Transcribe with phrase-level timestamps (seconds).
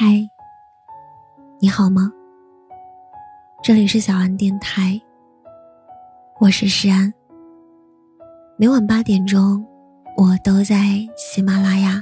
[0.00, 0.06] 嗨，
[1.58, 2.08] 你好吗？
[3.64, 4.96] 这里是小安电台，
[6.38, 7.12] 我是诗安。
[8.56, 9.66] 每晚八点钟，
[10.16, 10.76] 我都在
[11.16, 12.00] 喜马拉雅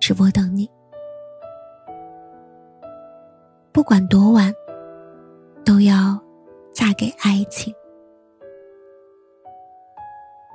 [0.00, 0.66] 直播等你。
[3.72, 4.50] 不管多晚，
[5.66, 6.18] 都要
[6.72, 7.70] 嫁给爱情。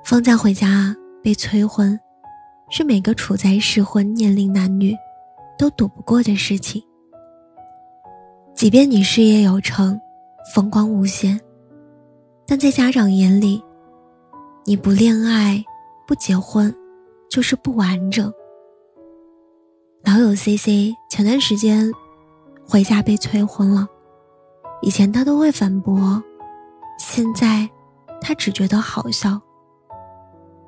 [0.03, 1.99] 放假回家被催婚，
[2.71, 4.97] 是每个处在适婚年龄男女。
[5.57, 6.81] 都躲不过的事情。
[8.53, 9.99] 即便你事业有成，
[10.53, 11.39] 风光无限，
[12.45, 13.63] 但在家长眼里，
[14.65, 15.63] 你不恋爱、
[16.07, 16.73] 不结婚，
[17.29, 18.33] 就是不完整。
[20.03, 21.91] 老友 C C 前段时间
[22.67, 23.87] 回家被催婚了，
[24.81, 26.23] 以前他都会反驳，
[26.97, 27.69] 现在
[28.21, 29.39] 他只觉得好笑。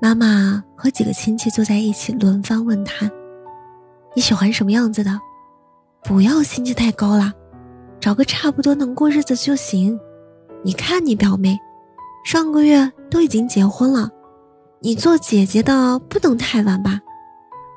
[0.02, 3.10] 妈妈和几个亲戚坐在一起，轮番问他。
[4.16, 5.20] 你喜欢什么样子的？
[6.04, 7.34] 不要心气太高了，
[8.00, 10.00] 找个差不多能过日子就行。
[10.64, 11.58] 你看你表妹，
[12.26, 14.10] 上个月都已经结婚了，
[14.80, 17.00] 你做姐姐的不能太晚吧？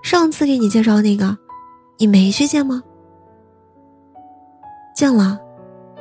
[0.02, 1.36] 上次给你介绍那个，
[1.98, 2.82] 你没去见吗？
[4.96, 5.38] 见了，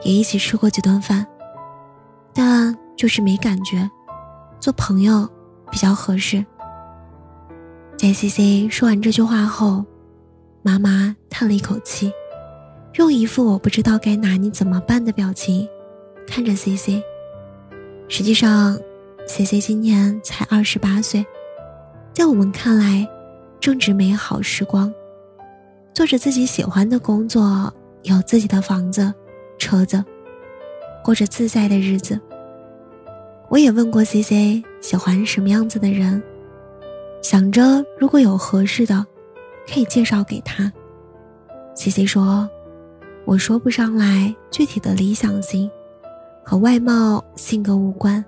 [0.04, 1.26] 也一起吃过几顿饭，
[2.34, 3.90] 但就是没感觉，
[4.60, 5.28] 做朋友
[5.70, 6.46] 比较合适。
[7.98, 9.84] 在 C C 说完这句话后。
[10.64, 12.12] 妈妈叹了一口气，
[12.96, 15.68] 用一副我不知道该拿你怎么办的表情
[16.28, 17.04] 看着 C C。
[18.08, 18.78] 实际上
[19.28, 21.26] ，C C 今年才二十八岁，
[22.14, 23.10] 在我们看来，
[23.60, 24.94] 正值美好时光，
[25.96, 29.12] 做着自己喜欢的工作，有自己的房子、
[29.58, 30.04] 车子，
[31.04, 32.20] 过着自在的日子。
[33.50, 36.22] 我也问过 C C 喜欢什么样子的人，
[37.24, 39.08] 想着如果有合适的。
[39.68, 40.72] 可以介绍给他。
[41.74, 42.50] C C 说
[43.26, 45.70] ：“我说不上来具体的理想型，
[46.44, 48.24] 和外貌、性格无关。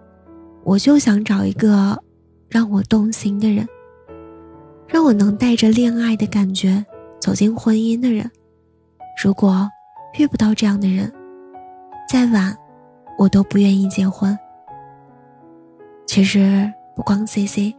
[0.64, 2.02] 我就想找一个
[2.47, 3.68] 让我动心的人，
[4.88, 6.84] 让我能带着恋爱的感觉
[7.19, 8.31] 走进婚姻的人。
[9.22, 9.69] 如果
[10.18, 11.12] 遇不到这样的人，
[12.09, 12.58] 再晚
[13.18, 14.38] 我都不愿意结婚。
[16.06, 17.75] 其实不光 C C，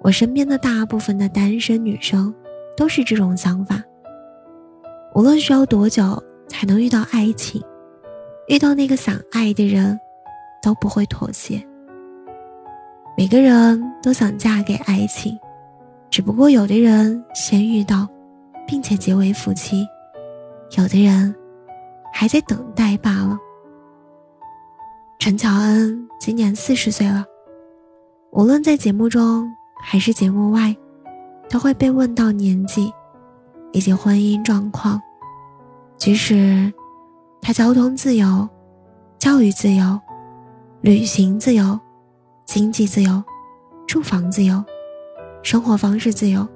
[0.00, 2.32] 我身边的大部分的单身女生。”
[2.76, 3.82] 都是这种想法。
[5.14, 7.62] 无论需要多久才能遇到爱情，
[8.48, 9.98] 遇到那个想爱的人，
[10.62, 11.60] 都不会妥协。
[13.16, 15.38] 每个人都想嫁给爱情，
[16.10, 18.06] 只不过有的人先遇到，
[18.66, 19.86] 并且结为夫妻，
[20.76, 21.34] 有的人
[22.12, 23.38] 还在等待罢了。
[25.18, 27.24] 陈乔恩今年四十岁了，
[28.32, 29.50] 无论在节目中
[29.82, 30.76] 还是节目外。
[31.48, 32.92] 都会被问到年纪，
[33.72, 35.00] 以及婚姻状况。
[35.96, 36.72] 即使
[37.40, 38.48] 他交通自由、
[39.18, 39.98] 教育自由、
[40.82, 41.78] 旅行自由、
[42.44, 43.22] 经济自由、
[43.86, 44.62] 住房自由、
[45.42, 46.46] 生活方式自由，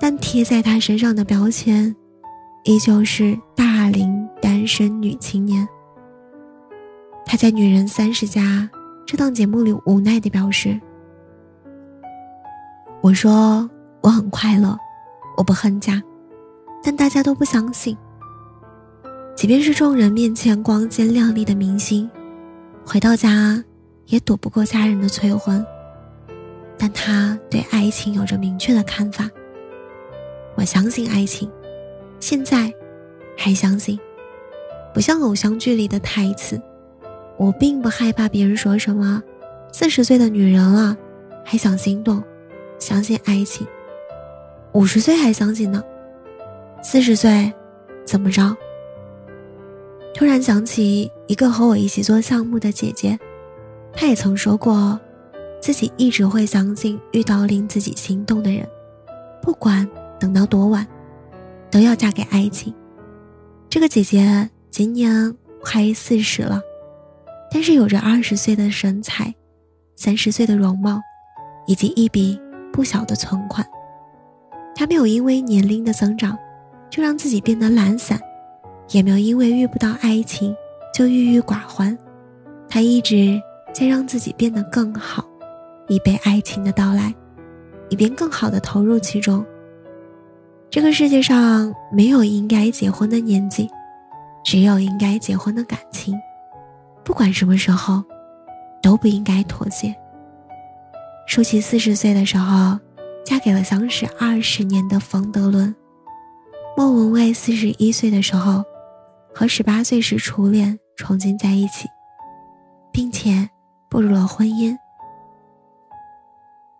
[0.00, 1.94] 但贴在他身上的标签，
[2.62, 5.68] 依旧是大龄单身女青年。
[7.26, 8.40] 他在《女人三十加》
[9.04, 10.80] 这档节目里无奈地表示
[13.02, 13.68] ：“我说。”
[14.04, 14.76] 我很快乐，
[15.34, 16.02] 我不恨家，
[16.82, 17.96] 但大家都不相信。
[19.34, 22.08] 即便是众人面前光鲜亮丽的明星，
[22.84, 23.64] 回到家
[24.04, 25.64] 也躲不过家人的催婚。
[26.76, 29.26] 但他对爱情有着明确的看法。
[30.54, 31.50] 我相信爱情，
[32.20, 32.70] 现在
[33.38, 33.98] 还相信，
[34.92, 36.60] 不像偶像剧里的台词。
[37.38, 39.22] 我并不害怕别人说什么，
[39.72, 40.94] 四十岁的女人了，
[41.42, 42.22] 还想心动，
[42.78, 43.66] 相信爱情。
[44.74, 45.80] 五十岁还相信呢，
[46.82, 47.52] 四十岁，
[48.04, 48.56] 怎么着？
[50.12, 53.16] 突然想起一个和我一起做项目的姐姐，
[53.92, 54.98] 她也曾说过，
[55.60, 58.68] 自己一直会相信遇到令自己心动的人，
[59.40, 60.84] 不管等到多晚，
[61.70, 62.74] 都要嫁给爱情。
[63.70, 65.32] 这个姐姐今年
[65.62, 66.60] 快四十了，
[67.48, 69.32] 但是有着二十岁的身材，
[69.94, 71.00] 三十岁的容貌，
[71.68, 72.36] 以及一笔
[72.72, 73.64] 不小的存款。
[74.76, 76.36] 他没有因为年龄的增长，
[76.90, 78.18] 就让自己变得懒散，
[78.90, 80.54] 也没有因为遇不到爱情
[80.92, 81.96] 就郁郁寡欢。
[82.68, 83.40] 他一直
[83.72, 85.24] 在让自己变得更好，
[85.86, 87.14] 以备爱情的到来，
[87.88, 89.44] 以便更好的投入其中。
[90.70, 93.70] 这个世界上没有应该结婚的年纪，
[94.44, 96.18] 只有应该结婚的感情。
[97.04, 98.02] 不管什么时候，
[98.82, 99.94] 都不应该妥协。
[101.28, 102.76] 舒淇四十岁的时候。
[103.24, 105.74] 嫁给了相识二十年的冯德伦，
[106.76, 108.62] 莫文蔚四十一岁的时候，
[109.34, 111.88] 和十八岁时初恋重新在一起，
[112.92, 113.48] 并且
[113.88, 114.76] 步入了婚姻。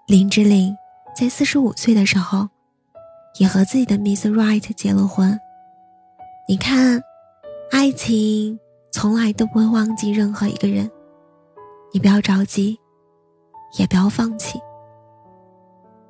[0.07, 0.77] 林志玲
[1.17, 2.47] 在四十五岁的时候，
[3.39, 5.41] 也和自己的 Miss Right 结了婚。
[6.47, 7.03] 你看，
[7.71, 8.61] 爱情
[8.93, 10.91] 从来都不会忘记任何一个人，
[11.91, 12.79] 你不要着急，
[13.79, 14.61] 也不要放弃。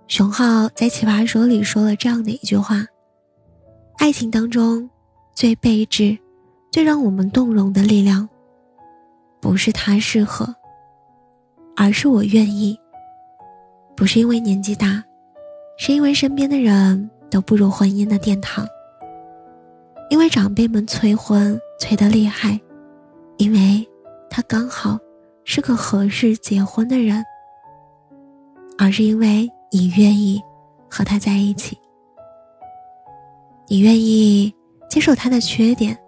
[0.07, 2.85] 熊浩在《奇葩说》里说了这样的一句话
[3.97, 4.89] ：“爱情当中
[5.35, 6.17] 最备至、
[6.71, 8.29] 最让我们动容的力量，
[9.41, 10.55] 不是他适合，
[11.75, 12.79] 而是我愿意。
[13.97, 15.03] 不是因为年纪大，
[15.79, 18.67] 是因为身边的人都步入婚姻的殿堂。”
[20.11, 22.61] 因为长辈们催婚催得厉害，
[23.39, 23.85] 因为
[24.29, 24.99] 他刚好
[25.45, 27.25] 是个合适结婚的人，
[28.79, 30.41] 而是因为你愿意
[30.89, 31.77] 和他在一起，
[33.67, 34.55] 你愿意
[34.89, 35.99] 接受他的缺点，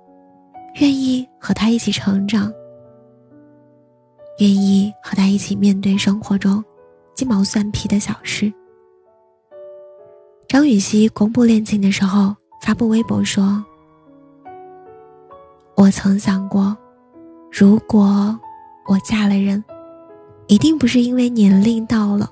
[0.80, 2.52] 愿意和他一起成长，
[4.38, 6.64] 愿意和他一起面对生活中
[7.16, 8.52] 鸡毛蒜皮的小事。
[10.46, 13.64] 张雨绮公布恋情的时候，发布微博说。
[15.76, 16.78] 我曾想过，
[17.50, 18.38] 如果
[18.86, 19.62] 我嫁了人，
[20.46, 22.30] 一定不是因为年龄到了，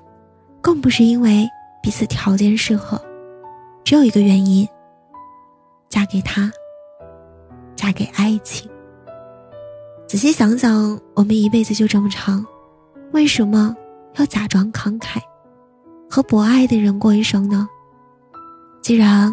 [0.65, 1.47] 更不是因为
[1.79, 2.99] 彼此条件适合，
[3.83, 4.67] 只有一个原因：
[5.89, 6.51] 嫁给他，
[7.75, 8.67] 嫁给爱情。
[10.07, 12.43] 仔细想想，我们一辈子就这么长，
[13.11, 13.75] 为什么
[14.15, 15.19] 要假装慷慨，
[16.09, 17.69] 和不爱的人过一生呢？
[18.81, 19.31] 既然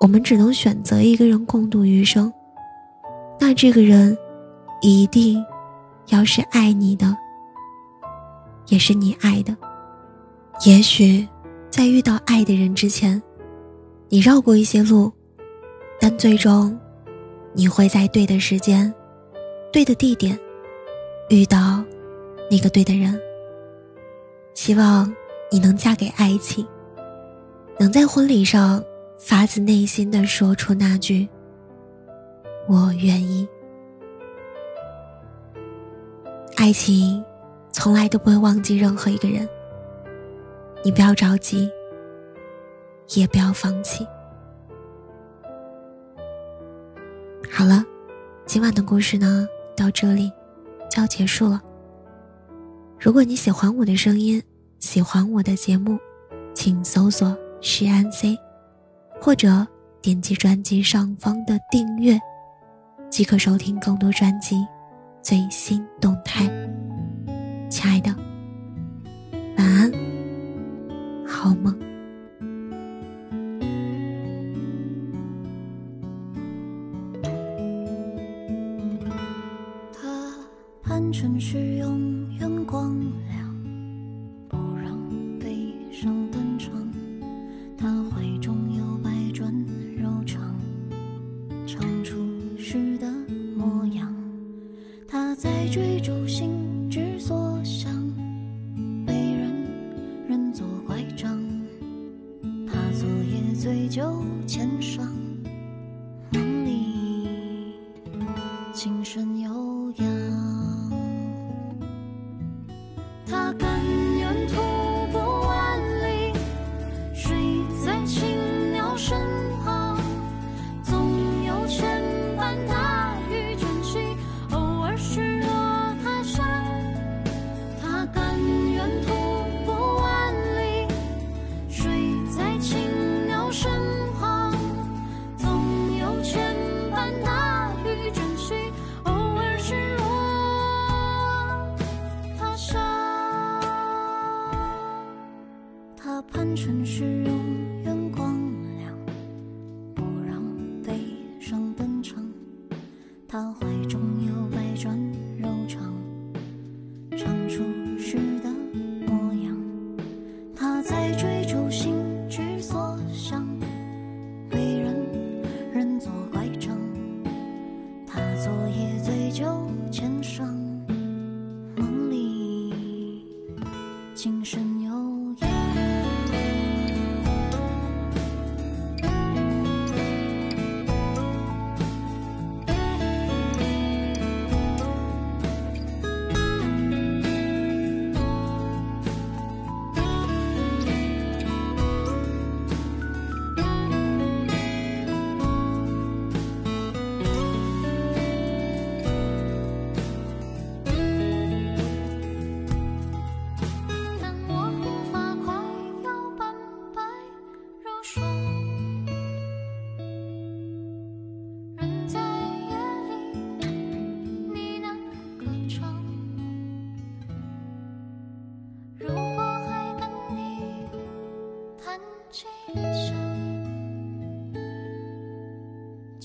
[0.00, 2.30] 我们只能选择一个人共度余生。
[3.40, 4.14] 那这个人，
[4.82, 5.42] 一定
[6.08, 7.16] 要是爱你的，
[8.66, 9.56] 也是你爱的。
[10.64, 11.28] 也许
[11.68, 13.22] 在遇到爱的人之前，
[14.08, 15.12] 你绕过一些路，
[16.00, 16.74] 但最终，
[17.52, 18.92] 你会在对的时间、
[19.70, 20.38] 对的地点，
[21.28, 21.84] 遇到
[22.50, 23.20] 那个对的人。
[24.54, 25.14] 希望
[25.50, 26.66] 你能嫁给爱情，
[27.78, 28.82] 能在婚礼上
[29.18, 31.28] 发自内心的说出那句。
[32.66, 33.46] 我愿意。
[36.56, 37.22] 爱情
[37.70, 39.46] 从来都不会忘记任何一个人。
[40.84, 41.70] 你不要着急，
[43.16, 44.06] 也不要放弃。
[47.50, 47.82] 好了，
[48.44, 50.30] 今晚的故事呢，到这里
[50.90, 51.62] 就要结束了。
[53.00, 54.42] 如果你喜欢我的声音，
[54.78, 55.98] 喜欢我的节目，
[56.52, 58.38] 请搜索“诗安 C”，
[59.18, 59.66] 或者
[60.02, 62.20] 点击专辑上方的订阅。
[63.08, 64.66] 即可收听更多专辑
[65.22, 66.46] 最新动态。
[67.70, 68.14] 亲爱的，
[71.44, 71.83] 好吗。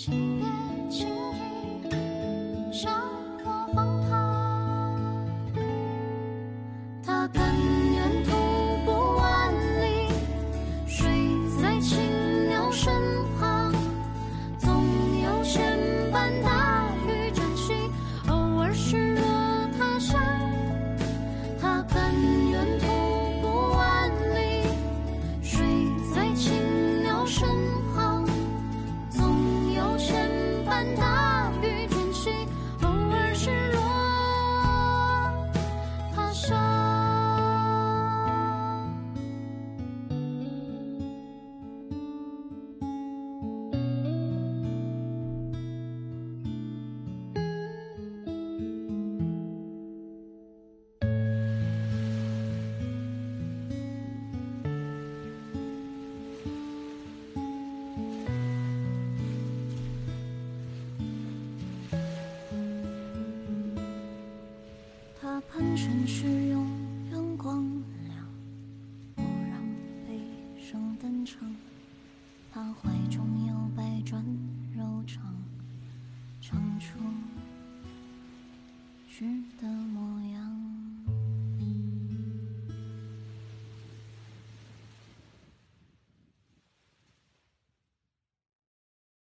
[0.10, 0.39] 情。